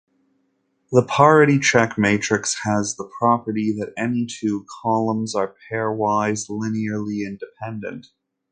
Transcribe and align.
The 0.91 1.05
parity-check 1.07 1.95
matrix 1.95 2.55
has 2.63 2.95
the 2.95 3.07
property 3.19 3.71
that 3.77 3.93
any 3.95 4.25
two 4.25 4.65
columns 4.81 5.35
are 5.35 5.55
pairwise 5.71 6.49
linearly 6.49 7.23
independent. 7.23 8.07